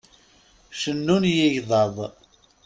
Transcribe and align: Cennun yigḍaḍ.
Cennun 0.81 1.23
yigḍaḍ. 1.35 1.95